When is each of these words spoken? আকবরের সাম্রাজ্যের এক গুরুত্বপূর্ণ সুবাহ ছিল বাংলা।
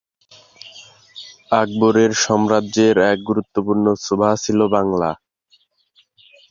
আকবরের 1.51 2.11
সাম্রাজ্যের 2.23 2.95
এক 3.11 3.19
গুরুত্বপূর্ণ 3.29 3.85
সুবাহ 4.03 4.33
ছিল 4.43 4.59
বাংলা। 4.75 5.09